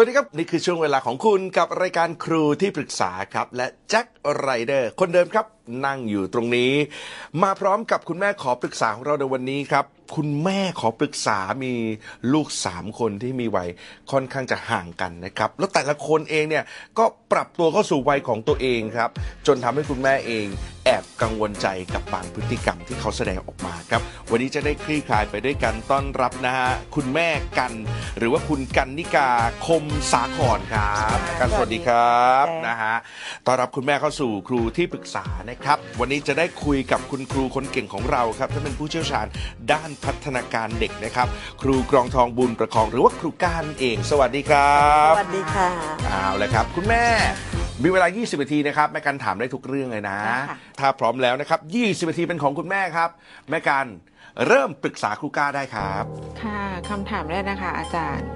[0.00, 4.06] วัสดีครับ นี่คือช่วงเวลาของคุณกับรายการครูที่ปรึกษาครับ และแจ็ค
[4.38, 5.55] ไรเดอร์ คนเดิมครับ
[5.86, 6.72] นั่งอยู่ตรงนี้
[7.42, 9.84] มาพร้อมกับคุณแม่ขอปรึกษาของเราในวันนี้ครับ
[10.16, 11.72] คุณแม่ขอปรึกษามี
[12.32, 13.68] ลูกสามคนที่มีวัย
[14.12, 16.64] ค่อนข้างจะห่างกันนะครับ แล้วแต่ละคนเองเนี่ย
[16.98, 19.10] ก็ปรับตัวเข้าสู่วัยของตัวเองครับ
[19.46, 20.46] จนทำให้คุณแม่เอง
[20.84, 27.72] แอบกังวลใจกับบางพฤติกรรมที่เขาแสดงออกมาครับ วันนี้จะได้คลี่คลายไปด้วยกันต้อนรับนะฮะคุณแม่กัน
[28.18, 29.28] หรือว่าคุณกันนิกา
[29.66, 32.94] คมสาครครับ กันสวัสดีครับสวัสดีค่ะนะฮะ
[33.46, 39.26] ต้อนรับคุณแม่เข้าสู่ครูที่ปรึกษานะครับ วันนี้จะได้คุยกับคุณครูคนเก่งของเราครับท่านเป็นผู้เชี่ยวชาญ
[39.72, 41.28] ด้านพัฒนาการเด็กนะครับ
[41.62, 45.68] ครูกรองทองบุญประคองหรือว่าครูก้านเอง สวัสดีครับสวัสดีค่ะ
[46.06, 47.04] เอาเลยครับ คุณแม่
[47.82, 53.10] มีเวลา 20 นาทีนะครับแม่กันถามได้ทุกเรื่องเลยนะได้ค่ะถ้าพร้อมแล้วนะครับ 20 นาทีเป็นของคุณแม่ครับ
[53.50, 53.86] แม่กัน
[54.46, 56.04] เริ่มปรึกษาครูก้าได้ครับ
[56.42, 58.28] ค่ะคำถามแรกนะคะ อาจารย์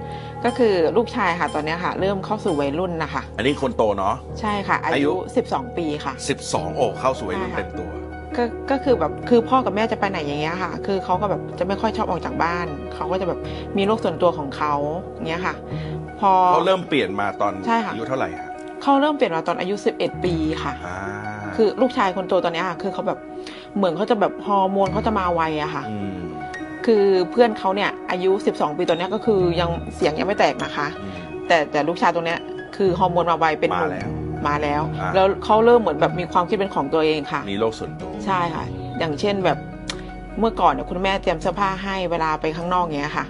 [0.44, 5.14] ก็คือลูกชายค่ะ ตอนเนี้ยค่ะ เริ่มเข้าสู่วัยรุ่นนะคะ อันนี้คนโตเนาะ ใช่ค่ะ อาอายุ ยุ
[5.46, 6.12] 12 ปีค่ะ
[6.46, 7.90] 12 โอ้เข้าสู่วัยรุ่นใช่ค่ะ เต็มตัว
[8.36, 13.38] ก็ก็คือแบบคือพ่อกับแม่จะไปไหนอย่างเงี้ยค่ะ คือเขาก็แบบจะไม่ค่อยชอบออกจากบ้าน เขาก็จะแบบ
[13.76, 14.74] มีโลกส่วนตัวของเขา
[15.12, 15.54] อย่างเงี้ยค่ะ
[16.20, 18.48] พอ เขาเริ่มเปลี่ยนมาตอนใช่ค่ะ อายุเท่าไหร่ฮะ
[18.82, 20.98] เขาเริ่มเปลี่ยนมาตอนอายุ 11 ปีค่ะ อ่า
[21.56, 23.18] คือลูกชายคนโตตอนเนี้ยค่ะ คือเขาแบบ
[23.76, 25.84] เหมือนเขาจะแบบฮอร์โมนเขาจะมาไวอะค่ะ
[26.16, 26.18] ม
[26.86, 31.12] คือเพื่อนเขาเนี่ยอายุ 12 ปีตอนเนี้ยก็คือยังเสียงยังไม่แตกนะคะอืม
[31.46, 32.38] แต่แต่ลูกชายตรงเนี้ย
[32.76, 34.08] คือฮอร์โมนมาไวเป็นหนุ่มาแล้ว
[34.46, 38.64] มาแล้วอ่าแล้วเขาเริ่มเหมือนแบบมีความคิดเป็นของตัวเองค่ะ มีโลกส่วนตัวใช่ค่ะ
[38.98, 39.58] อย่างเช่นแบบ
[40.38, 43.26] เมื่อก่อนเนี่ยคุณแม่เตรียมเสื้อผ้าให้เวลาไปข้างนอกเงี้ยค่ะ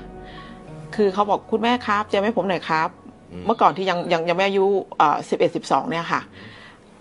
[0.94, 2.88] คือเขาบอกคุณแม่ครับเตรียมให้ผมหน่อยครับ
[3.32, 4.66] อืมเมื่อก่อนที่ยังยังยังไม่อายุ
[5.28, 6.20] สิบเอ็ดสิบสองเนี่ยค่ะ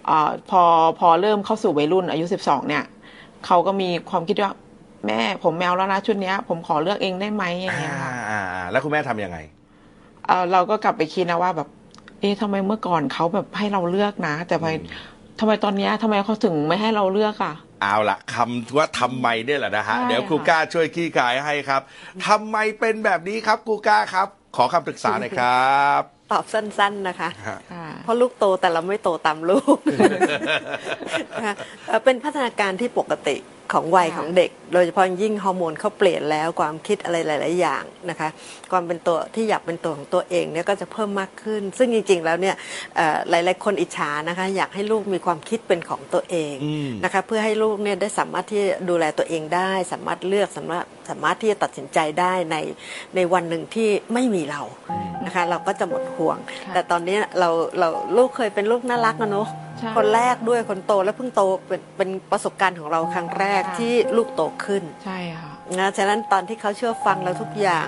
[0.05, 0.61] เอ่อพอ
[0.99, 2.83] พอเริ่มเข้าสู่วัยรุ่นอายุสิบสองเนี่ย
[3.45, 4.51] เขาก็มีความคิดว่า
[5.07, 9.37] แม่ผมแมวแล้วนะชุดเนี้ย ผมขอเลือกเองได้ไหมอย่างเงี้ยค่ะอ่าอ่าแล้วคุณแม่ทำยังไง
[10.27, 11.67] เอ่อเราก็กลับไปคิดนะว่าแบบ
[12.19, 14.85] เอ๊ะทำไมเมื่อก่อนเขาแบบให้เราเลือกนะ แต่ทำไมอืม
[15.39, 21.81] ทำไมตอนเนี้ยทำไมเขาถึงไม่ให้เราเลือกอะเอาละคำว่าทำไมเนี่ยแหละนะฮะใช่เดี๋ยวครูค่ะก้าช่วยขี้กายให้ครับ
[22.27, 29.77] ทำไมเป็นแบบนี้ครับครูก้าครับ ขอคำปรึกษาหน่อยครับ ตอบสั้น ๆนะคะฮะค่ะ เพราะลูกโตแต่เราไม่โตตามลูก
[31.35, 31.55] นะคะ
[31.87, 33.35] เอ่อเป็นพัฒนาการที่ปกติ
[33.73, 38.29] ของวัยค่ะของเด็ก โดยเฉพาะยิ่งฮอร์โมนเขาเปลี่ยนแล้วความคิดอะไรหลาย ๆ อย่างนะคะ
[38.71, 42.55] ความเป็นตัวที่อยากเป็นตัวของตัวเองเนี่ยก็จะเพิ่มมากขึ้น ซึ่งจริง ๆ แล้วเนี่ย
[42.95, 52.55] เอ่อหลาย ๆ คนอิจฉานะคะ อยากให้ลูกมีความคิดเป็นของตัวเองอืมนะคะเพื่อให้ลูกเนี่ยได้สามารถที่จะดูแลตัวเองได้ สามารถเลือกสามารถสามารถที่จะตัดสินใจได้ใน
[53.15, 54.61] ในวันหนึ่งที่ไม่มีเรา
[55.25, 57.87] นะคะ เราก็จะหมดห่วงค่ะแต่ตอนนี้เราเรา
[58.17, 59.47] ลูกเคยเป็นลูกน่ารักนะเนาะ
[59.79, 67.87] ใช่คนแรกด้วยคนโตแล้วเพิ่งโตเป็นเป็นประสบการณ์ของเราครั้งแรกค่ะ ที่ลูกโตขึ้นใช่ค่ะ นะฉะนั้นตอนที่เขาเชื่อฟังเราทุกอย่าง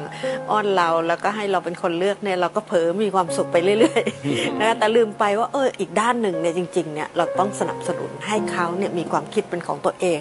[0.51, 10.19] อ้อนเราแล้วก็ให้เราเป็นคนเลือกเนี่ยเราก็เผลอมีความสุขไปเรื่อยๆนะคะแต่ลืมไปว่าเอออีกด้านหนึ่งเนี่ยจริงๆเนี่ยเราต้องสนับสนุนให้เขาเนี่ยมีความคิดเป็นของตัวเอง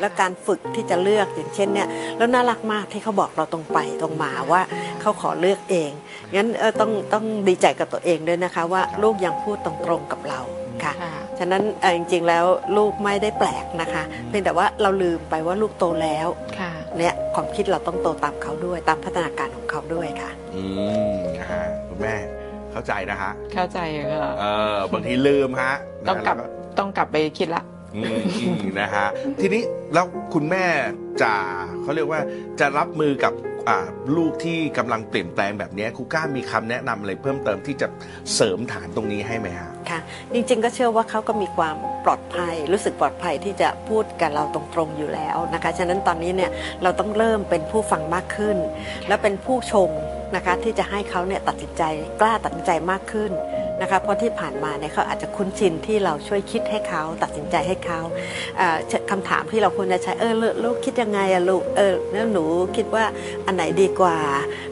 [0.00, 1.88] และการฝึกที่จะเลือกอย่างเช่นเนี่ย
[2.18, 4.62] แล้วน่ารักมากที่เขาบอกเราตรงไปตรงมาว่า
[5.00, 5.90] เขาขอเลือกเอง
[6.34, 10.40] งั้นเออต้องต้องดีใจกับตัวเองด้วยนะคะว่าลูกยังพูดตรงๆกับเรา
[10.82, 12.44] ค่ะค่ะ ฉะนั้นเอ่อจริงๆแล้ว
[12.76, 20.62] ลูกไม่ได้แปลกนะคะ เพียงแต่ว่าเราลืมไปว่าลูกโตแล้วค่ะเนี่ยความคิดเราต้องโตตามเขาด้วยตามพัฒนาการของเขาด้วยค่ะ อื
[21.10, 22.14] มนะฮะคุณแม่
[22.72, 23.78] เข้าใจนะฮะเข้าใจ
[24.12, 25.72] ก็เออบางทีลืมฮะ
[26.08, 27.62] ต้องกลับนะฮะต้องกลับไปคิดละ
[27.96, 29.06] อืมอืมนะฮะ
[29.40, 29.62] ทีนี้
[29.94, 30.64] แล้วคุณแม่
[31.22, 31.32] จะ
[31.82, 32.20] เขาเรียกว่า
[32.60, 33.53] จะรับมือกับอ่า
[34.16, 37.86] ลูกที่กำลังเปลี่ยนแปลงแบบนี้ครูก้ามีคำแนะนำอะไรเพิ่มเติมที่จะ
[38.34, 40.00] เสริมฐานตรงนี้ให้ไหมฮะค่ะ
[40.34, 46.50] จริงๆก็เชื่อว่าเขาก็มีความปลอดภัย รู้สึกปลอดภัยที่จะพูดกับเราตรงๆอยู่แล้วนะคะ ฉะนั้นตอนนี้เนี่ย
[46.82, 48.56] เราต้องเริ่มเป็นผู้ฟังมากขึ้น
[49.08, 49.90] และเป็นผู้ชม
[50.36, 51.82] นะคะที่จะให้เขาเนี่ยตัดสินใจ
[52.20, 53.30] กล้าตัดสินใจมากขึ้น
[53.80, 58.00] นะคะเพราะที่ผ่านมาเนี่ยเขาอาจจะคุ้นชินที่เราช่วยคิดให้เขาตัดสินใจให้เขา
[58.60, 58.76] อ่า
[59.10, 62.44] คำถามที่เราควรจะใช้เออลูกลูกคิดยังไงอะลูกเออแล้วหนู
[62.76, 63.04] คิดว่า
[63.46, 64.16] อันไหนดีกว่า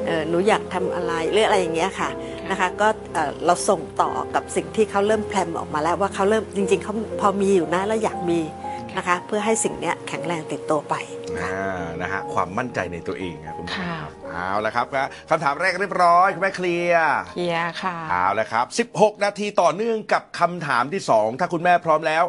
[0.06, 2.10] เออหนูอยากทำอะไรหรืออะไรอย่างเงี้ยค่ะ
[2.50, 8.40] นะคะก็เอ่อเราส่งต่อกับสิ่งที่เขาเริ่มแพลมออกมาแล้วว่าเขาเริ่มจริงๆเขาพอมีอยู่นะแล้วอยากมี
[8.96, 10.94] นะคะเพื่อให้สิ่งเนี้ยแข็งแรงติดตัวไป
[11.40, 22.24] อ่านะฮะความมั่นใจในตัวเองครับคุณแม่ค่ะครับ เอาละครับก็คำถามแรกเรียบร้อยคุณแม่เคลียร์เคลียร์ค่ะเอาละครับ 16 นาทีต่อเนื่องกับคำถามที่ 2 ถ้าคุณแม่พร้อมแล้ว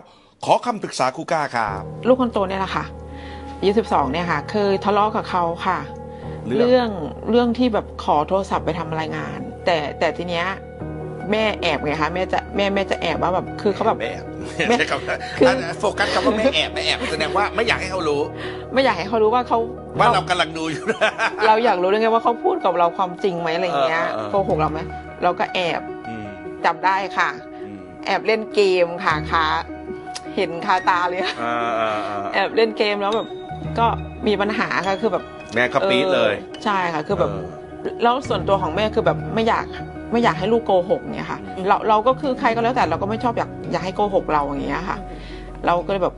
[0.45, 2.85] ขอคำปรึกษาครูก้าครับลูกคนโตเนี่ยแหละค่ะ
[3.59, 5.79] อายุสิบสองเนี่ยค่ะ เคยทะเลาะกับเขาค่ะ
[6.49, 6.89] เรื่องเรื่อง
[7.29, 10.45] เรื่องที่แบบขอโทรศัพท์ไปทำรายงาน แต่แต่ทีเนี้ย
[11.31, 14.25] แม่แอบไงคะแม่จะแม่แม่จะแอบว่าแบบคือเขาแบบแม่แอบ
[14.67, 18.21] แม่ใช่คำว่าคืออันนั้นโฟกัสคำว่าแม่แอบแม่แอบแสดงว่าไม่อยากให้เขารู้
[18.73, 19.59] ไม่อยากให้เขารู้ว่าเขา
[19.99, 21.11] ว่าเรากำลังดูอยู่นะ
[21.47, 24.79] เราอยากรู้เรื่องไงว่าเขาพูดกับเราความจริงไหมอะไรอย่างเงี้ยเออเออเออโกหกเราไหม
[25.23, 26.27] เราก็แอบอืม
[26.65, 27.29] จับได้ค่ะ
[27.63, 29.45] อืมแอบเล่นเกมค่ะคา
[30.35, 33.27] เห็นคาตาเลยอ่าอ่าอ่าแอบเล่นเกมแล้วแบบ
[33.79, 33.85] ก็
[34.27, 35.23] มีปัญหาค่ะคือแบบ
[35.55, 39.65] แม่ก็ปี๊ดเลยออใช่ค่ะ คือแบบเออแล้วส่วนตัวของแม่คือแบบไม่อยาก
[40.13, 44.97] ไม่อยากให้ลูกโกหกเนี่ยค่ะอืมเราเราก็คือใครก็แล้วแต่เราก็ไม่ชอบอยากอยากให้โกหกเราอย่างเงี้ยค่ะ
[45.65, 46.15] เราก็เลยแบบ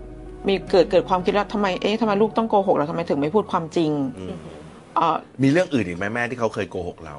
[0.47, 4.35] มีเกิดเกิดความคิดว่าทำไมเอ๊ะทำไมลูกต้องโกหกเราทำไมถึงไม่พูดความจริงอืม
[4.95, 7.15] เออมีเรื่องอื่นอีกไหมแม่ที่เขาเคยโกหกเรา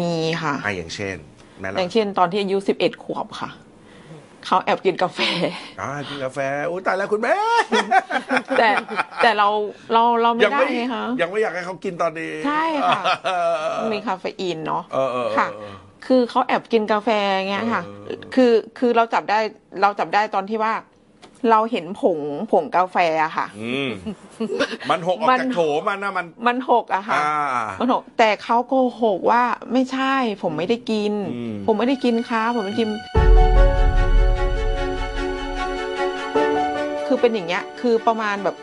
[0.00, 1.16] มีค่ะอะอย่างเช่น
[1.60, 3.50] แม่อเราย่างเช่นตอนที่อายุสิบเอ็ดขวบค่ะ
[4.46, 5.20] เขาแอบกินกาแฟ
[5.80, 6.38] อ่ากินกาแฟ
[6.70, 7.36] อุ้ยตายแล้วคุณแม่
[8.58, 8.68] แต่
[9.22, 9.48] แต่เรา
[9.92, 13.30] เราเราไม่ยังได้ไม่ไงคะยังไม่อยากให้เขากินตอนนี้ ใช่ค่ะเอ
[13.82, 15.72] อมีคาเฟอีนเนาะเออเออเออค่ะเออ
[16.06, 17.08] คือเขาแอบกินกาแฟ
[17.50, 19.38] เงี้ยค่ะเออคือคือเราจับได้
[19.80, 20.74] เราจับได้ตอนที่ว่า
[21.50, 22.18] เราเห็นผง
[22.52, 23.90] ผงกาแฟอะค่ะอืม
[24.90, 29.42] มันหกออกมันจากโถมันนะมันมันหกอะค่ะอ่ามันหกแต่เขาโกหกว่า
[29.72, 32.90] ไม่ใช่ ผมไม่ได้กินอืมผมไม่ได้กินครับผมไม่ได้กิน
[37.06, 38.56] คือเป็นอย่างเงี้ย คือประมาณแบบ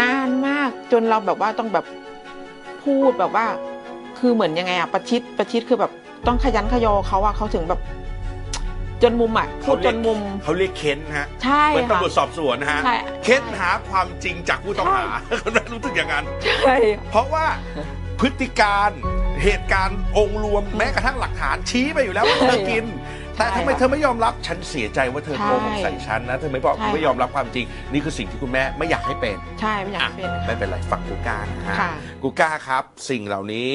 [0.00, 1.84] นานมากจนเราแบบว่าต้องแบบ
[2.84, 3.46] พูดแบบว่า
[4.18, 5.92] คือเหมือนยังไงอะประชิดประชิดคือแบบ
[6.26, 7.80] ต้องขยันขยอเขาอะเขาถึงแบบ
[9.02, 15.06] จนมุมอะพูดจนมุม เขาเรียกเค้นฮะใช่เหมือนค่ะตำรวจสอบสวนนะฮะ ใช่เค้นหาความจริงจากผู้ต้องหา
[15.42, 16.76] คุณแม่รู้สึกอย่างนั้นใช่
[17.10, 17.46] เพราะว่า
[18.20, 18.90] พฤติการ
[19.42, 22.84] เหตุการณ์องค์รวมแม้กระทั่งหลักฐานชี้ไปอยู่แล้วว่าเธอกิน
[23.38, 31.92] แต่ทำไมเธอไม่ยอมรับฉันเสียใจว่าเธอโกหกใส่ฉันนะเธอไม่บอกไม่ยอมรับความจริง นี่คือสิ่งที่คุณแม่ไม่อยากให้เป็นใช่ไม่อยากอะเป็นค่ะไม่เป็นไรฟังกูก้านะฮะค่ะ
[32.22, 33.70] กูก้าครับ สิ่งเหล่านี้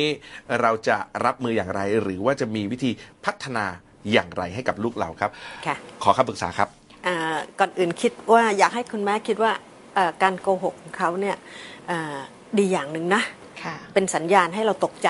[0.62, 2.92] เราจะรับมืออย่างไร หรือว่าจะมีวิธี
[3.26, 3.66] พัฒนา
[4.12, 5.32] อย่างไรให้กับลูกเราครับ
[5.66, 6.70] ค่ะขอคำปรึกษาครับ
[7.08, 9.52] อ่าก่อนอื่นคิดว่าอยากให้คุณแม่คิดว่า
[9.96, 11.36] เอ่อการโกหกของเขาเนี่ย
[11.92, 12.18] อ่า
[12.58, 13.39] ดีอย่างหนึ่งนะค่ะ
[13.94, 15.10] เป็นสัญญาณให้เราตกใจ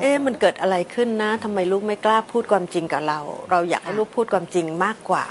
[0.00, 3.18] เอ๊ะมันเกิดอะไรขึ้นนะทำไมลูกไม่กล้าพูดความจริงกับเรา
[3.50, 5.24] เราอยากให้ลูกพูดความจริงมากกว่า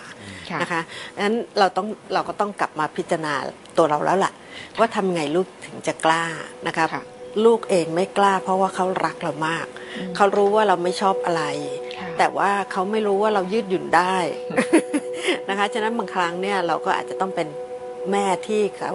[0.49, 0.81] ค่ะนะคะ
[1.23, 3.33] งั้นเราต้องเราก็ต้องกลับมาพิจารณา
[3.77, 4.31] ตัวเราแล้วล่ะ
[4.79, 6.23] ว่าทำไงลูกถึงจะกล้า
[6.67, 7.03] นะครับค่ะ
[7.45, 9.65] ลูกเองไม่กล้า เพราะว่าเขารักเรามาก
[10.15, 11.43] เขารู้ว่าเราไม่ชอบอะไร
[11.97, 14.15] ค่ะแต่ว่าเขาไม่รู้ว่าเรายืดหยุ่นได้
[15.49, 17.47] นะคะ ฉะนั้นบางครั้งเนี่ยเราก็อาจจะต้องเป็น
[18.11, 18.91] แม่ที่เขา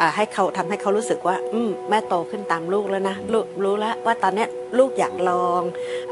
[0.00, 4.48] อ่าให้เขาทำให้เขารู้สึกว่า อืมแม่โตขึ้นตามลูกแล้วนะลูกรู้แล้วว่าตอนเนี้ย
[4.78, 5.62] ลูกอยากลอง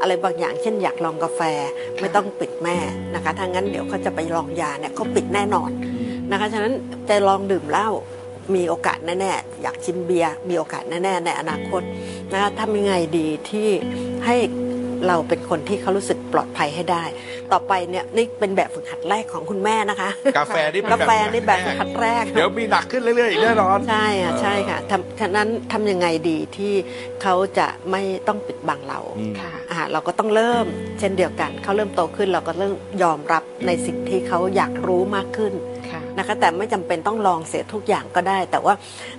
[0.01, 1.41] อะไรบางอย่างเช่นอยากลองกาแฟ
[1.99, 2.77] ไม่ต้องปิดแม่
[3.15, 5.71] นะคะถ้างั้นเดี๋ยวเขาจะไปลองยาเนี่ยเขาปิดแน่นอน
[6.31, 6.73] นะคะฉะนั้น
[7.09, 7.89] จะลองดื่มเหล้า
[8.55, 11.81] มีโอกาสแน่ๆอยากชิมเบียร์มีโอกาสแน่ๆในอนาคต
[12.31, 13.69] นะคะทำยังไงดีที่
[14.25, 14.37] ให้
[15.07, 17.03] เราเป็นคนที่เขารู้สึกปลอดภัยให้ได้
[17.51, 26.73] ต่อไปเนี่ยนี่เป็นแบบฝึกหัดแรกของคุณแม่นะคะ กาแฟนี่เป็นกาแฟแบบนี่แบบฝึกหัดแรก เดี๋ยวมีหนักขึ้นเรื่อยๆอีกแน่นอนใช่ค่ะใช่ค่ะทำฉะนั้นทำยังไงดีที่
[27.21, 30.65] เขาจะไม่ต้องปิดบังเราอืมค่ะอ่าเราก็ต้องเริ่ม
[30.99, 32.73] เช่นเดียวกันเขาเริ่มโตขึ้นเราก็เริ่ม
[33.03, 35.80] ยอมรับในสิ่งที่เขาอยากรู้มากขึ้นค่ะ
[36.17, 38.73] นะคะแต่ไม่จำเป็นต้องลองเสียทุกอย่างก็ได้ แต่ว่า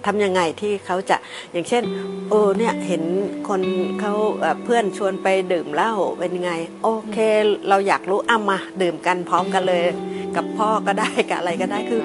[0.06, 1.16] ทำยังไงที่เขาจะ
[1.52, 1.82] อย่างเช่น
[2.30, 3.02] เออเนี่ยเห็น
[3.48, 3.60] คน
[4.00, 6.52] เขาเอ่อเพื่อนชวนไปดื่มเหล้าเป็นยังไง
[6.82, 7.16] โอเค
[7.68, 9.84] เราอยากรู้อะมาดื่มกันพร้อมกันเลย
[10.36, 12.00] กับพ่อก็ได้กับอะไรก็ได้คือ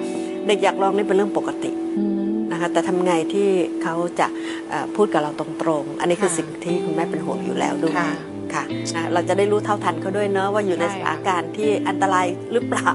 [0.48, 2.04] เด็กอยากลองนี่เป็นเรื่องปกติอื
[2.36, 3.50] มนะคะแต่ทำไงที่
[3.84, 4.28] เขาจะ
[4.70, 8.12] เอ่อพูดกับเราตรงๆ อันนี้คือค่ะสิ่งที่คุณแม่เป็นห่วงอยู่แล้วด้วยค่ะ
[8.54, 8.64] ค่ะ
[8.96, 12.92] นะเราจะได้รู้เท่าทันเขาด้วยเนอะว่าอยู่ในใช่สถานการณ์ที่อันตรายหรือเปล่า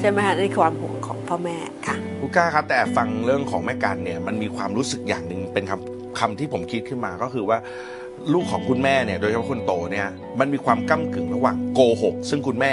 [0.00, 1.01] ใช่ไหมคะนี่คือความห่วงของ
[1.32, 7.58] พ่อแม่ค่ะกูก้าครับแต่ฟังเรื่องของแม่การเนี่ยมันมีความรู้สึกอย่างหนึ่งเป็นคำคำที่ผมคิดขึ้นมาก็คือว่า
[8.32, 10.08] ลูกของคุณแม่เนี่ยโดยเฉพาะคนโตเนี่ย
[10.40, 12.72] มันมีความก้ากึ่งระหว่างโกหกซึ่งคุณแม่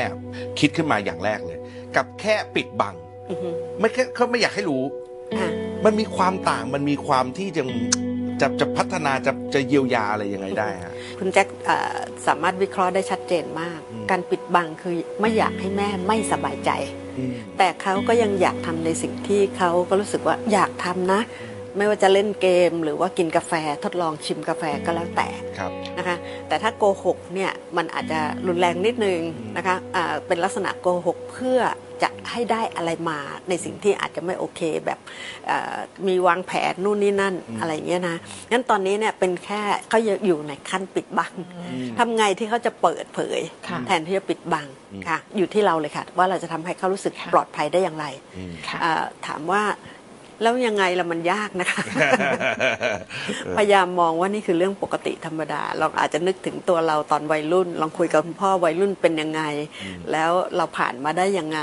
[0.60, 1.60] คิดขึ้นมาอย่างแรกเลย
[1.96, 2.96] กับแค่ปิดบัง
[3.30, 3.50] อือฮึ
[3.80, 4.84] ไม่แค่เขาไม่อยากให้รู้
[5.38, 5.50] อะ
[5.86, 7.64] มันมีความต่างมันมีความที่จะ
[8.42, 11.98] จะจะพัฒนาจะจะเยียวยาอะไรยังไงได้ฮะคุณแจ็คเอ่อ
[12.28, 16.72] สามารถวิเคราะห์ได้ชัดเจนมากอืมการปิดบังคือไม่อยากให้แม่ไม่สบายใจ
[17.58, 21.22] แต่เขาก็ยังอยากทำในสิ่งที่เขาก็รู้สึกว่าอยากทำนะ
[21.78, 29.20] ไม่ว่าจะเล่นเกมหรือว่ากินกาแฟทดลองชิมกาแฟก็แล้วแต่ครับนะคะแต่ถ้าโกหกเนี่ยมันอาจจะรุนแรงนิดนึง
[29.58, 31.60] นะคะอ่าเป็นลักษณะโกหกเพื่อ
[32.04, 35.00] จะให้ได้อะไรมาในสิ่งที่อาจจะไม่โอเคแบบ
[35.48, 35.76] เอ่อ
[36.08, 38.16] มีวางแผนนู่นนี่นั่นอะไรอย่างเงี้ยนะ
[38.52, 41.34] งั้นตอนนี้เนี่ยเป็นแค่เขาอยู่ในขั้นปิดบัง
[42.00, 44.68] ทำไงที่เขาจะเปิดเผยค่ะแทนที่จะปิดบัง
[45.08, 48.06] ค่ะอยู่ที่เราเลยค่ะ ว่าเราจะทำให้เขารู้สึกค่ะปลอดภัยได้อย่างไร
[48.68, 49.62] ค่ะอ่าถามว่า
[50.42, 51.82] แล้วยังไงละมันยากนะคะ
[53.58, 59.42] พยายามมองว่านี่คือเรื่องปกติธรรมดา เราอาจจะนึกถึงตัวเราตอนวัยรุ่น ลองคุยกับคุณพ่อวัยรุ่นเป็นยังไง
[60.12, 61.60] แล้วเราผ่านมาได้ยังไง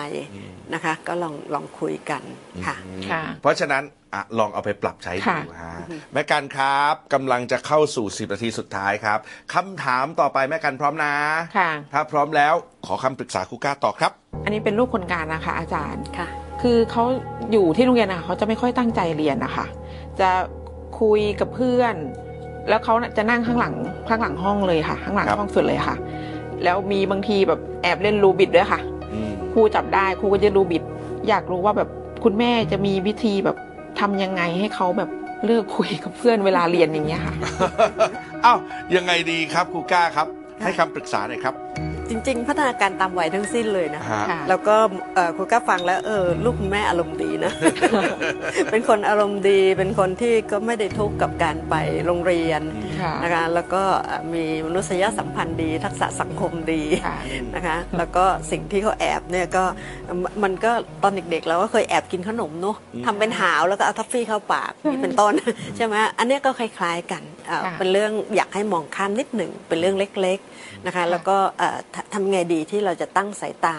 [0.75, 2.23] นะคะ ก็ลองลองคุยกัน
[2.67, 2.77] ค่ะ
[3.11, 3.83] ค่ะเพราะฉะนั้น
[4.15, 5.75] อะลองเอาไปปรับใช้ดูค่ะฮะ
[6.13, 9.19] แม่กันครับกำลังจะเข้าสู่ 10 นาทีสุดท้ายครับ
[9.55, 11.15] คำถามต่อไปแม่กันพร้อมนะ
[11.59, 12.55] ค่ะถ้าพร้อมแล้ว
[12.87, 14.13] ขอคำปรึกษาครูก้าต่อครับ
[14.45, 16.29] อันนี้เป็นลูกคนกลางนะคะ อาจารย์ค่ะ
[16.67, 17.05] คือเขา
[17.53, 19.67] อยู่ที่โรงเรียนนะคะเขาจะไม่ค่อยตั้งใจเรียนนะคะ
[20.21, 20.31] จะ
[21.01, 21.95] คุยกับเพื่อน
[22.69, 23.75] แล้วเขาน่ะจะนั่งข้างหลัง
[24.09, 25.97] ข้างหลังห้องเลยค่ะ ข้างหลังครับห้องสุดเลยค่ะ
[26.65, 28.81] แล้วมีบางทีแบบแอบเล่นรูบิดด้วยค่ะ
[29.13, 30.83] อืมครูจับได้ครูก็จะรูบิด
[31.29, 31.89] อยากรู้ว่าแบบ
[32.25, 33.57] คุณแม่จะมีวิธีแบบ
[34.01, 35.11] ทำยังไงให้เขาแบบ
[35.47, 37.35] เลิกคุยกับเพื่อนเวลาเรียนอย่างเงี้ยค่ะ
[38.43, 38.55] เอ้า
[38.97, 40.27] ยังไงดีครับครูก้าครับ
[40.63, 41.55] ให้คำปรึกษาหน่อยครับ
[42.09, 44.77] จริง ๆ พัฒนาการตามวัยทั้งสิ้นเลยนะ ฮะ ค่ะ แล้วก็
[45.15, 47.53] เอ่อคุณก็ฟังแล้วเออลูกคุณแม่อารมณ์ดีนะ
[48.71, 51.75] เป็นคนอารมณ์ดี เป็นคนที่ก็ไม่ได้ทุกข์กับการไป
[52.07, 52.63] โรงเรียน
[53.03, 53.83] ค่ะนะคะ แล้วก็
[54.33, 57.19] มีมนุษยสัมพันธ์ดี ทักษะสังคมดีค่ะ
[57.55, 59.65] นะคะ แล้วก็สิ่งที่เขาแอบเนี่ยก็
[60.23, 60.73] มมันก็
[61.03, 65.33] ตอนเด็กๆเราก็เคยแอบกินขนมเนอะทำเป็นหาวแล้วก็เอาทัฟฟี่เข้าปากนี่เป็นต้น
[65.77, 73.77] ใช่ไหมอันเนี้ยก็คล้าย ๆกันเอ่อค่ะ เป็นเรื่องอยากให้มองข้ามนิดหนึ่งเป็นเรื่องเล็ก ๆนะคะ แล้วก็เอ่อททำไงดีที่เราจะตั้งสายตา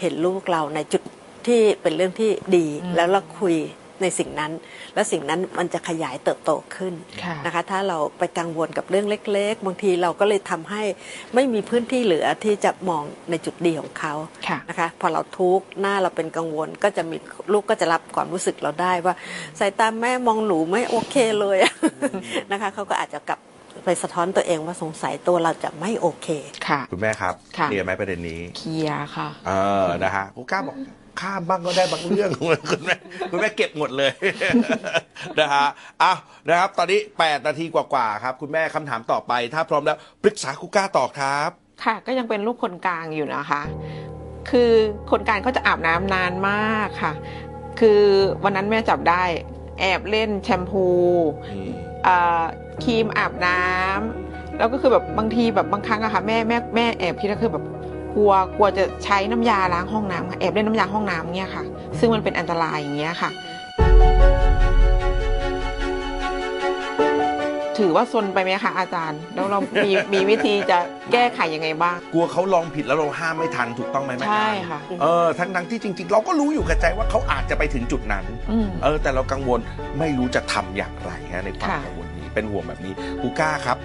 [0.00, 1.02] เห็นลูกเราในจุด
[1.46, 3.56] ที่เป็นเรื่องที่ดีแล้วเราคุย
[4.04, 4.52] ในสิ่งนั้น
[4.94, 10.82] แล้วสิ่งนั้นมันจะขยายเติบโตขึ้นค่ะนะคะ ถ้าเราไปกังวลกับเรื่องเล็ก ๆ บางทีเราก็เลยทำให้
[11.34, 14.14] ไม่มีพื้นที่เหลือที่จะมองในจุดดีของเขา
[14.48, 17.16] ค่ะนะคะ พอเราทุกข์หน้าเราเป็นกังวลก็จะมี
[17.52, 19.14] ลูกก็จะรับความรู้สึกเราได้ว่า
[19.58, 21.58] สายตาแม่มองหนูไม่โอเคเลย
[22.52, 23.40] นะคะเขาก็อาจจะกลับ
[23.84, 26.28] ไปสะท้อนตัวเองว่าสงสัยตัวเราจะไม่โอเค
[26.68, 29.52] ค่ะ คุณแม่ครับค่ะ เคลียร์ไหมประเด็นนี้ เคลียร์ค่ะ เอ
[29.84, 30.76] อ นะฮะครูก้าบอก
[31.20, 32.30] ข้ามบ้างก็ได้บางเรื่อง
[32.70, 32.96] คุณแม่
[33.30, 34.12] คุณแม่เก็บหมดเลย
[35.40, 35.66] นะฮะ
[36.02, 36.18] อ้าว
[36.48, 41.50] นะครับ ตอนนี้ 8 นาทีกว่าๆครับ คุณแม่คำถามต่อไป ถ้าพร้อมแล้วปรึกษาครูก้าต่อครับ
[41.84, 43.62] ค่ะ ก็ยังเป็นลูกคนกลางอยู่นะคะ
[44.50, 44.72] คือ
[45.10, 47.12] คนกลางเขาจะอาบน้ำนานมากค่ะ
[47.80, 48.02] คือ
[48.44, 49.22] วันนั้นแม่จับได้
[49.80, 50.86] แอบเล่นแชมพู
[51.54, 51.70] อืม
[52.04, 52.42] เอ่อ
[52.84, 57.64] ครีมอาบน้ำแล้วก็คือแบบบางทีแบบบางครั้งอะค่ะแม่แม่แม่แอบคิดก็คือแบบ
[58.14, 61.64] กลัวกลัวจะใช้น้ำยาล้างห้องน้ำค่ะแอบเล่นน้ำยาห้องน้ำเงี้ยค่ะ
[61.98, 63.30] ซึ่งมันเป็นอันตรายอย่างเงี้ยค่ะ
[67.78, 70.78] ถือว่าซนไปไหมคะอาจารย์ แล้วเรามีมีวิธีจะ
[71.12, 79.60] แก้ไขยังไงบ้าง กลัวเขาลองผิดแล้วเราห้ามไม่ทันถูกต้องไหมแม่ใช่การค่ะ เออทั้งทั้งๆที่จริง ๆ เราก็รู้อยู่กับใจว่าเขาอาจจะไปถึงจุดนั้นอืมเออแต่เรากังวล
[79.98, 83.78] ไม่รู้จะทำอย่างไรฮะในความค่ะกังวลนี้ เป็นห่วงแบบนี้ครูก้าครับ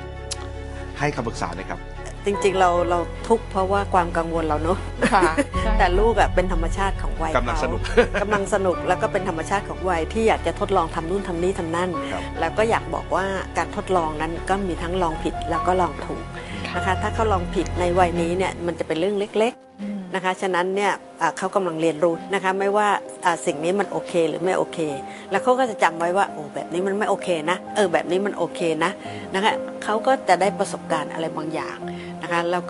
[1.00, 1.82] ให้คำปรึกษาหน่อยครับ
[2.25, 4.78] จริงๆเราเราทุกข์เพราะว่าความกังวลเราเนอะ
[5.14, 5.24] ค่ะ
[5.62, 7.82] ใช่ แต่ลูกอะเป็นธรรมชาติของวัยกำลังเขาสนุก
[8.22, 13.25] กำลังสนุกแล้วก็เป็นธรรมชาติของวัยที่อยากจะทดลองทำนู่นทำนี่ทำนั่น ครับ แล้วก็อยากบอกว่า
[13.58, 16.24] การทดลองนั้นก็มีทั้งลองผิดแล้วก็ลองถูก
[16.75, 19.65] นะคะ ถ้าเขาลองผิดในวัยนี้เนี่ยมันจะเป็นเรื่องเล็กอืมๆ
[20.16, 20.92] นะคะ ฉะนั้นเนี่ย
[21.22, 22.88] อ่าเขากำลังเรียนรู้นะคะ ไม่ว่า
[23.26, 24.80] อ่าสิ่งนี้มันโอเคหรือไม่โอเค
[25.32, 28.92] แล้วเขาก็จะจำไว้ว่าโอ้แบบนี้มันไม่โอเคนะเออแบบนี้มันโอเคนะ
[29.34, 29.54] นะคะ
[29.84, 31.78] เขาก็จะได้ประสบการณ์อะไรบางอย่าง
[32.22, 32.64] นะคะแล้ว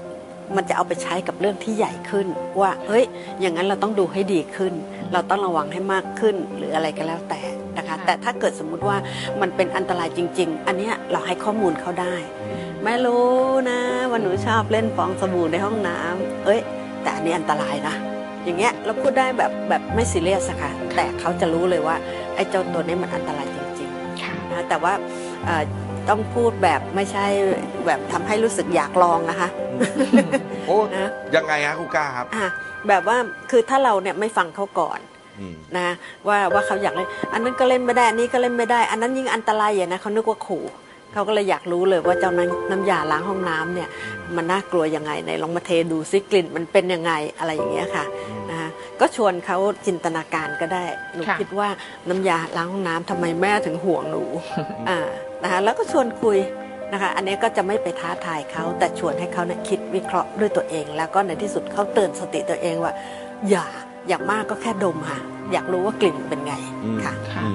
[0.55, 2.27] มันจะเอาไปใช้กับเรื่องที่ใหญ่ขึ้น
[2.61, 3.03] ว่าเฮ้ย
[3.41, 4.73] อย่างนั้นเราต้องดูให้ดีขึ้น
[5.13, 7.41] เราต้องระวังให้มากขึ้นหรืออะไรก็แล้วแต่
[7.77, 8.97] นะคะค่ะแต่ถ้าเกิดสมมุติว่า
[9.41, 12.15] มันเป็นอันตรายจริง ๆ อันเนี้ยเราให้ข้อมูลเขาได้
[12.83, 13.29] แม่รู้
[13.69, 16.61] นะว่าหนูชอบเล่นฟองสบู่ในห้องน้ำเอ้ย
[17.05, 17.95] แต่อันนี้อันตรายนะ
[18.45, 21.95] อย่างเงี้ยเราพูดได้แบบแบบไม่ซีเรียสอะค่ะ แต่เขาจะรู้เลยว่า
[22.35, 23.89] ไอ้เจ้าตัวนี้มันอันตรายจริง
[24.21, 24.93] ค่ะๆนะแต่ว่า
[25.45, 25.63] เอ่อ
[26.09, 27.25] ต้องพูดแบบไม่ใช่
[27.87, 29.49] แบบทำให้รู้สึกอยากลองนะคะ
[30.67, 32.47] โอ้นะยังไงฮะครูก้าครับอะ
[32.87, 33.17] แบบว่า
[33.49, 34.99] คือถ้าเราเนี่ยไม่ฟังเขาก่อน
[35.39, 35.89] อืมนะ
[36.27, 40.63] ว่าว่าเขาอยากเล่นอันนั้นก็เล่นไม่ได้อันนี้ก็เล่นไม่ได้ อันนั้นยิ่งอันตรายอย่างนะเขานึกว่าขู่
[41.15, 43.89] เขาก็เลยอยากรู้เลยว่าเจ้าน้ำน้ำยาล้างห้องน้ำเนี่ย
[44.35, 48.05] มันน่ากลัวยังไงไหนลองมาเทดูซิกลิ่นมันเป็นยังไงอะไรอย่างเงี้ยค่ะ
[48.49, 48.69] นะคะ
[48.99, 51.69] ก็ชวนเขาจินตนาการก็ได้หนูค่ะ คิดว่า
[52.09, 54.23] น้ำยาล้างห้องน้ำทำไมแม่ถึงห่วงหนู
[54.89, 54.99] อ่า
[55.43, 56.37] นะคะแล้วก็ชวนคุย
[56.93, 62.93] นะคะอันนี้ก็จะไม่ไปท้าทายเขาแต่ชวนให้เขาเนี่ยคิดวิเคราะห์ด้วยตัวเอง แล้วก็ในที่สุดเขาเตือนสติตัวเองว่า
[63.49, 63.65] อย่า
[64.07, 65.19] อย่างมากก็แค่ดมค่ะ
[65.51, 66.53] อยากรู้ว่ากลิ่นเป็นไง
[66.83, 67.49] อืมค่ะ ค่ะ อื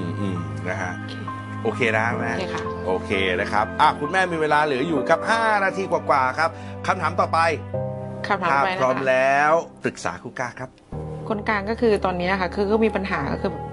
[1.63, 6.49] โอเคนะแม่โอเคค่ะ โอเคนะครับอะคุณแม่มีเวลาเหลืออยู่ครับ 5 นาทีกว่าๆครับ
[6.87, 7.39] คำถามต่อไป
[8.27, 9.53] คำถามถ้าไปพร้อมนะคะแล้ว
[9.83, 10.69] ปรึกษาครูก้าครับ
[11.29, 13.63] คนกลางก็คือตอนนี้ค่ะคือก็มีปัญหาก็คือแบบ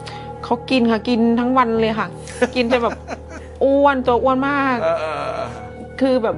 [0.44, 2.08] เขากินค่ะกินทั้งวันเลยค่ะ
[2.54, 2.92] กินจะแบบ
[3.64, 5.48] อ้วนตัวอ้วนมาก เออเออเออ
[6.00, 6.36] คือแบบ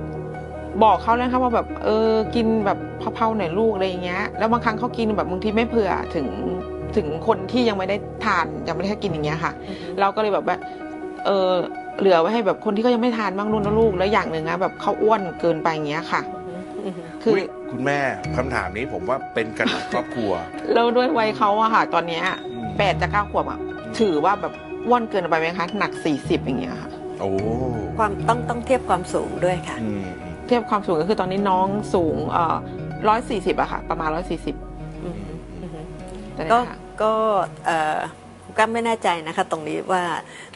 [0.82, 2.78] บอกเขาแล้วครับว่าแบบเออกินแบบ
[3.14, 6.26] เผาๆหน่อยลูกอะไรอย่างเงี้ยแล้วบางครั้งเขากินแบบบางทีไม่เผื่อถึง
[6.96, 9.52] ถึงคนที่ยังไม่ได้ทานยังไม่ได้กินอย่างเงี้ยค่ะ
[10.00, 10.56] เราก็เลยแบบว่า
[11.26, 11.52] เออ
[11.98, 16.20] เหลือไว้ให้แบบคนที่เขายังไม่ทานบ้างนู่นนะลูกแล้วอย่างหนึ่งนะแบบเขาอ้วนเกินไปอย่างเงี้ยค่ะ
[17.22, 17.98] คือยคุณแม่
[18.36, 20.32] คำถามนี้ผมว่าเป็นกันทั้งครอบครัว
[20.72, 23.58] แล้วด้วยวัยเขาอะค่ะ ตอนเนี้ยอืมแปดจะเก้าขวบอะ
[23.98, 24.52] ถือว่าแบบ
[24.86, 27.30] อ้วนเกินไปไหมคะหนักสี่สิบอย่างเงี้ยค่ะ โอ้
[27.98, 32.56] ความต้องต้องเทียบความสูงด้วยค่ะ อืมอืมเทียบความสูงก็คือตอนนี้น้องสูงเอ่อ
[33.08, 34.56] ร้อยสี่สิบอะค่ะ ประมาณร้อยสี่สิบ
[35.04, 35.16] อืม
[35.62, 35.84] อืม
[36.36, 37.12] ตอนก็นี้ค่ะก็
[37.66, 37.98] เอ่อ
[38.58, 40.02] ก็ไม่แน่ใจนะคะตรงนี้ว่า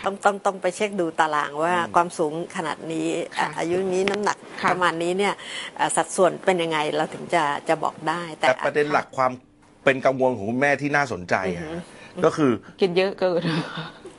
[0.05, 5.35] ต้องต้องต้องไปเช็คดูตารางว่าความสูงขนาดนี้อะค่ะอายุนี้น้ำหนักค่ะ ประมาณนี้เนี่ย
[5.77, 9.33] เอ่อสัดส่วนเป็นยังไงเราถึงจะจะบอกได้แต่แต่ประเด็นหลักความ
[9.85, 11.65] เป็นกังวลของคุณแม่ที่น่าสนใจอะ
[12.25, 13.43] ก็คือกินเยอะเกิน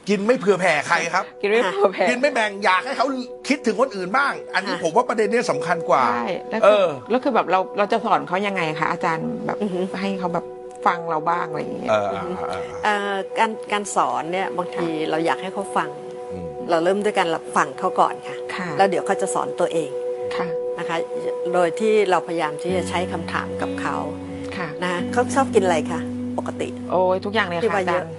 [0.10, 3.08] กินไม่เผื่อแผ่ใครครับ กินไม่พอแพ้กินไม่แบ่งอยากให้เขา
[3.48, 10.46] คิดถึงคนอื่นบ้าง อันนี้ค่ะผมว่าประเด็นเนี้สำคัญกว่า ใช่แล้วเอคืออ แล้วคือแบบเราเราจะสอนเขายังไงคะอาจารย์แบบอือฮึให้เขาแบบ
[10.86, 15.90] ฟังเราบ้างอะไรอย่างเงี้ยเออเออเออเอ่อการการสอนเนี่ยบางทีเราอยากให้เขาฟัง
[16.32, 19.90] อืมเราเริ่มด้วยการรับฟังเขาก่อนค่ะ ค่ะแล้วเดี๋ยวเขาจะสอนตัวเอง
[20.36, 20.98] ค่ะนะคะ
[21.54, 23.96] โดยที่เราพยายามที่จะใช้คำถามกับเขา
[24.58, 26.02] ค่ะ นะคะเขาชอบกินอะไรคะ
[26.38, 28.10] ปกติ โอ้ยทุกอย่างเลยที่ค่ะว่าอาเยจาอะ รย์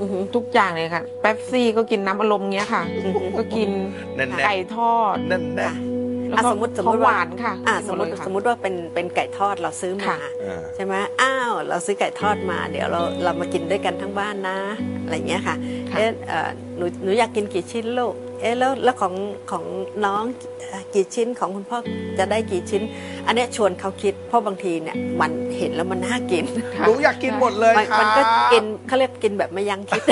[0.00, 3.70] อือหือ ทุกอย่างเลยค่ะ แป๊บซี่ก็กินน้ำอารมณ์เงี้ยค่ะอือหือก็กิน
[4.16, 5.93] แน่นไก่ทอดๆแน่นค่ะแล้วก็
[6.36, 14.58] อะสมมุติสมมุติของหว่าวานค่ะอ่ากินสหมมติเลยค่ะสมมติว่าเป็นเป็นไก่ทอดเราซื้อมาค่ะๆอ่าใช่ไหมอ้าวเราซื้อไก่ทอดมา เดี๋ยวเราเรามากินด้วยกันทั้งบ้านนะ
[15.02, 15.56] อะไรอย่างเงี้ยค่ะ
[15.90, 19.14] ค่ะเอ๊ะเอ่อหนูหนูอยากกินกี่ชิ้นลูก เอ๊ะแล้วแล้วของ
[19.50, 19.64] ของ
[20.04, 20.22] น้อง
[20.68, 21.78] เอ่อกี่ชิ้นของคุณพ่อ
[22.18, 22.82] จะได้กี่ชิ้น
[23.26, 28.22] อันเนี้ยชวนเขาคิดเพราะบางทีเนี่ยมันเห็นแล้วมันน่ากินค่ะหนูอยากกินหมดเลยมันครับมันก็
[28.52, 30.02] กินเขาเรียกกินแบบไม่ยั้งคิด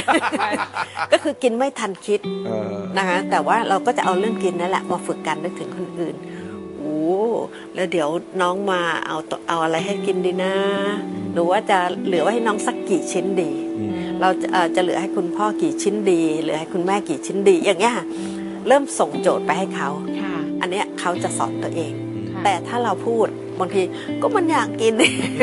[1.13, 6.17] ก็คือกินไม่ทันคิดเออนะคะแต่ว่าเราก็จะเอาเรื่องกินนั่นแหละมาฝึกกันนึกถึงคนอื่น
[6.79, 6.99] โอ้
[7.75, 8.09] แล้วเดี๋ยว
[8.41, 10.55] น้องมาเอาตัวเอาอะไรให้กินดีนะ
[11.33, 13.92] หรือว่าจะเหลือไว้ให้น้องสักกี่ชิ้นดี อืม
[14.23, 18.07] เราจะเอ่อจะเหลือให้คุณพ่อกี่ชิ้นดีเหลือให้คุณแม่กี่ชิ้นดีอย่างเงี้ยค่ะ
[18.69, 19.89] เริ่มส่งโจทย์ไปให้เขา
[20.23, 21.93] ค่ะอันเนี้ยเขาจะสอนตัวเอง
[22.33, 23.27] ค่ะแต่ถ้าเราพูด
[23.61, 23.83] บางที
[24.23, 24.93] ก็มันอยากกิน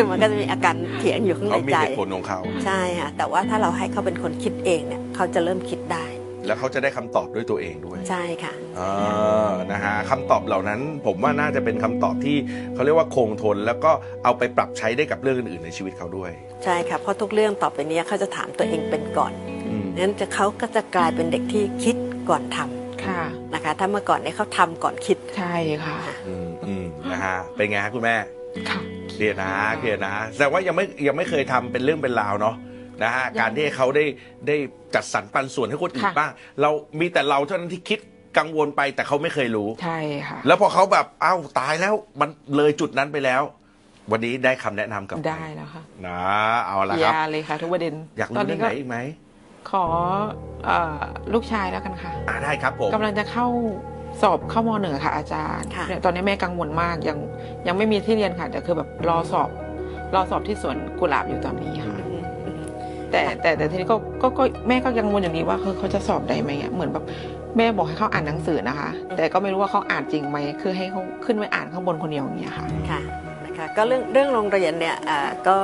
[0.10, 6.06] มันก็จะมีอาการเถียงอยู่ข้างในเขามีใจเหตุผลของเขา ใช่ค่ะแต่ว่าถ้าเราให้เขาเป็นคนคิดเองเนี่ยเขาจะเริ่มคิดได้
[6.49, 12.38] แล้วเขาจะได้คำตอบด้วยตัวเองด้วยใช่ค่ะ อ่านะฮะคำตอบเหล่านั้นผมว่าน่าจะเป็นคำตอบที่
[12.73, 13.91] เขาเรียกว่าคงทน แล้วก็
[14.23, 16.31] เอาไปปรับใช้ได้กับเรื่องอื่นๆในชีวิตเขาด้วย
[16.63, 19.33] ใช่ค่ะเพราะทุกเรื่องต่อไปเนี้ยเขาจะถามตัวเองเป็นก่อน
[19.69, 21.95] อืมนั้นจะเขาก็จะกลายเป็นเด็กที่คิด
[22.29, 23.21] ก่อนทำค่ะ
[23.53, 28.15] นะคะ ถ้าเมื่อก่อนเนี่ยเขาทำก่อนคิด ใช่ค่ะ อืมอืมนะฮะเป็นไงฮะคุณแม่
[28.69, 28.81] ค่ะ
[29.13, 32.55] เครียดนะเครียดนะแต่ว่ายังไม่ยังไม่เคยทำเป็นเรื่องเป็นราวเนาะ
[33.03, 34.05] นะฮะยังการที่ให้เขาได้
[34.47, 34.55] ได้
[34.95, 36.31] จัดสรรปันส่วนให้คนอื่นค่ะบ้าง
[36.62, 37.99] เรามีแต่เราเท่านั้นที่คิด
[38.38, 43.41] กังวลไปแต่เขาไม่เคยรู้ ใช่ค่ะ แล้วพอเขาแบบอ้าวตายแล้วมันเลยจุดนั้นไปแล้ว
[44.12, 46.19] วันนี้ได้คำแนะนำกลับได้แล้วค่ะนะ
[46.65, 48.97] เอาละครับยาเลยค่ะ ทุกประเด็นอยากตอรู้นเรื่นี้องก็ไหนอีกไหม
[49.71, 49.85] ขอ
[50.65, 50.99] เอ่อ
[51.33, 53.47] ลูกชายแล้วกันค่ะอ่าได้ครับผมกำลังจะเข้า
[54.21, 57.17] สอบเข้ามหนึ่งค่ะ อาจารย์ค่ะเนี่ยตอนนี้แม่กังวลมากยัง
[57.67, 59.49] ยังไม่มีที่เรียนค่ะ แต่คือแบบรอสอบ
[60.15, 61.88] รอสอบที่สวนกุหลาบอยู่ตอนนี้ค่ะ
[63.12, 67.04] แต่แต่แต่ทีนี้ก็ก็ก็แม่ก็กังวลอย่างนี้ว่าเขาเขาจะสอบได้ไหมอะเหมือนแบบ
[67.58, 73.02] แม่บอกให้เขาอ่านหนังสือนะคะ แต่ก็ไม่รู้ว่าเขาอ่านจริงไหมคือให้เขาขึ้นไปอ่านข้างบนคนเดียวอย่างเงี้ยค่ะค่ะ
[73.45, 75.56] นะคะก็เรื่องเรื่องโรงเรียนเนี่ยอ่าก็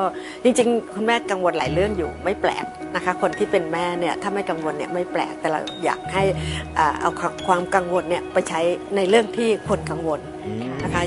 [0.44, 6.24] จริงๆ คุณแม่กังวลหลายเรื่องอยู่ไม่แปลกนะคะ คนที่เป็นแม่เนี่ยถ้าไม่กังวลเนี่ยไม่แปลกแต่เราอยากให้
[6.78, 7.12] อ่าเอา
[7.48, 8.62] ความกังวลเนี่ยไปใช้
[8.96, 11.04] ในเรื่องที่คนกังวลอืม นะคะ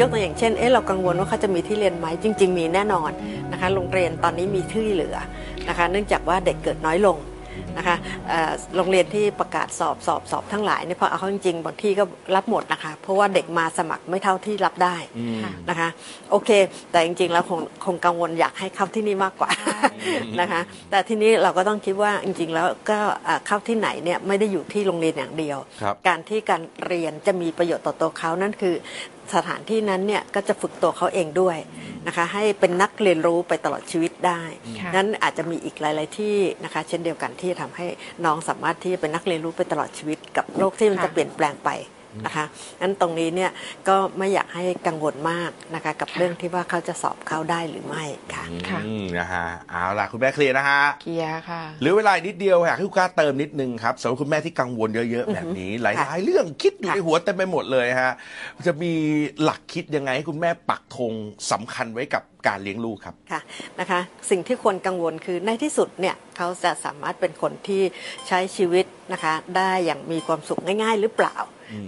[0.00, 3.10] ยกตัวอย่างเช่นเอ๊ะเรากังวลว่าเขาจะมีที่เรียนไหมจริง ๆ มีแน่นอน
[3.52, 5.16] นะคะโรงเรียนตอนนี้มีที่เหลือ
[5.68, 7.16] นะคะ เนื่องจากว่าเด็กเกิดน้อยลง
[7.78, 7.96] นะคะ
[8.28, 12.04] เอ่อโรงเรียนที่ประกาศสอบสอบสอบทั้งหลายเนี่ยพอเอาเข้าจริงๆบางที่ก็
[12.34, 15.88] รับหมดนะคะ เพราะว่าเด็กมาสมัครไม่เท่าที่รับได้อืมนะคะ
[16.30, 16.50] โอเค
[16.90, 19.50] แต่จริงๆแล้วคงคงกังวลอยากให้เข้าที่นี่มากกว่า
[20.40, 28.74] นะคะ แต่ทีนี้เราก็ต้องคิดว่าจริง ๆ แล้วก็อ่าเข้าที่ไหนเนี่ยไม่ได้อยู่ที่โรงเรียนอย่างเดียวครับการที่การเรียนจะมีประโยชน์ต่อตัวเขานั่นคือ
[29.34, 31.56] สถานที่นั้นเนี่ยก็จะฝึกตัวเขาเองด้วย
[32.06, 34.42] นะคะให้เป็นนักเรียนรู้ไปตลอดชีวิตได้
[34.80, 37.86] ค่ะนั้นอาจจะมีอีกหลาย ๆ ที่นะคะ เช่นเดียวกันที่จะทำให้
[38.24, 41.70] น้องสามารถที่จะเป็นนักเรียนรู้ไปตลอดชีวิตกับโลกที่มันจะเปลี่ยนแปลงไป
[42.24, 42.44] นะคะ
[42.80, 43.50] งั้นตรงนี้เนี่ย
[43.88, 58.12] ก็ไม่อยากให้กังวลมากนะคะกับเรื่องที่ว่าเขาจะสอบเข้าได้หรือไม่ค่ะค่ะอืมนะฮะเอาล่ะคุณแม่เคลียร์นะฮะเกียร์ค่ะเหรือเวลาอีกนิดเดียวอยากให้คุณก้าเติมนิดนึงครับสำหรับคุณแม่ที่กังวลเยอะๆแบบนี้ หลายๆเรื่องคิดอยู่ค่ะในหัวเต็มไปหมดเลยฮะ
[58.66, 58.92] จะมี
[59.42, 61.12] หลักคิดยังไงให้คุณแม่ปักธง
[61.50, 63.40] สำคัญไว้กับการเลี้ยงลูกครับค่ะ
[63.80, 67.82] นะคะ สิ่งที่ควรกังวลคือในที่สุดเนี่ยเขาจะสามารถเป็นคนที่
[68.28, 71.36] ใช้ชีวิตนะคะ ได้อย่างมีความสุขง่าย ๆ หรือเปล่า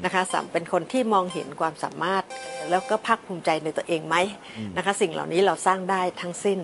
[0.05, 2.25] นะคะสามเป็นคนที่มองเห็นความสามารถ
[2.71, 4.17] แล้วก็ภาคภูมิใจในตัวเองไหม
[4.77, 6.59] นะคะ สิ่งเหล่านี้เราสร้างได้ทั้งสิ้น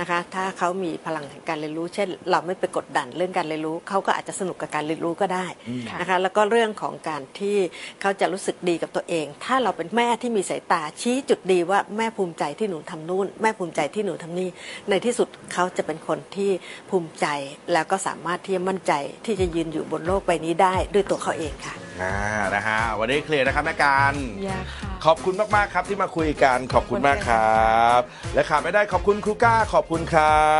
[0.00, 5.46] นะคะ ถ้าเขามีพลังแห่งการเรียนรู้ เช่น เราไม่ไปกดดันเรื่องการเรียนรู้เขาก็อาจจะสนุกกับการเรียนรู้ก็ได้
[5.88, 7.56] ค่ะนะคะ แล้วก็เรื่องของการที่
[8.00, 14.48] เขาจะรู้สึกดีกับตัวเอง ถ้าเราเป็นแม่ที่มีสายตาชี้จุดดีว่าแม่ภูมิใจที่หนูทำนู่น แม่ภูมิใจที่หนูทำนี่
[14.90, 16.50] ในที่สุดเขาจะเป็นคนที่
[16.90, 17.26] ภูมิใจ
[17.72, 18.92] แล้วก็สามารถที่จะมั่นใจ
[19.26, 22.14] ที่จะยืนอยู่บนโลกใบนี้ได้ด้วยตัวเขาเองค่ะ อ่า
[22.54, 28.00] นะฮะวันนี้เคลียร์นะครับแม่การเกียร์ค่ะ ขอบคุณมากๆครับที่มาคุยกันขอบคุณมากครับ
[28.34, 30.52] และขาดไม่ได้ขอบคุณครูก้าขอบคุณครั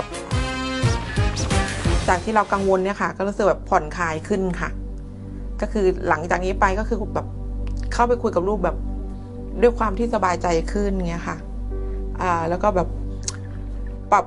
[0.00, 0.02] บ
[2.08, 4.68] จากที่เรากังวลเนี่ยค่ะ ก็รู้สึกแบบผ่อนคลายขึ้นค่ะ
[5.60, 7.26] ก็คือหลังจากนี้ไปก็คือแบบ
[7.92, 8.76] เข้าไปคุยกับลูกแบบ
[9.60, 11.36] ด้วยความที่สบายใจขึ้นเงี้ยค่ะ
[12.20, 12.88] อ่าแล้วก็แบบ
[14.12, 14.24] ปรับ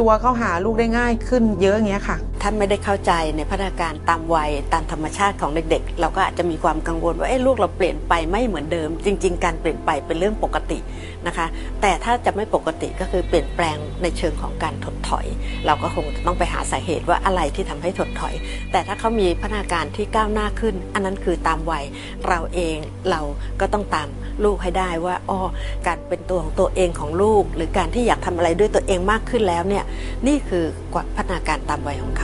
[0.00, 10.78] ตัวเข้าหาลูกได้ง่ายขึ้นเยอะเงี้ยค่ะท่านไม่ได้เข้าใจในพัฒนาการตามวัยตามธรรมชาติของเด็กๆ เราก็อาจจะมีความกังวลว่าเอ้ลูกเราเปลี่ยนไปไม่เหมือนเดิม จริง ๆ การเปลี่ยนไปเป็นเรื่องปกติ
[11.26, 11.46] นะคะ
[11.80, 15.26] แต่ถ้าจะไม่ปกติก็คือเปลี่ยนแปลงในเชิงของการถดถอย
[15.66, 18.34] เราก็คงต้องไปหาสาเหตุว่าอะไรที่ทำให้ถดถอย
[18.72, 21.84] แต่ถ้าเขามีพัฒนาการที่ก้าวหน้าขึ้น อันนั้นคือตามวัย
[22.28, 22.76] เราเอง
[23.10, 23.20] เรา
[23.60, 24.08] ก็ต้องตาม
[24.44, 25.40] ลูกให้ได้ว่าอ้อ
[25.86, 29.84] การเป็นตัวของตัวเองของลูก หรือการที่อยากทำอะไรด้วยตัวเองมากขึ้นแล้วเนี่ย
[30.26, 32.23] นี่คือกว่าพัฒนาการตามวัยของเข